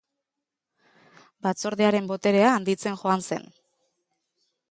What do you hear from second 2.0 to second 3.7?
boterea handitzen joan zen.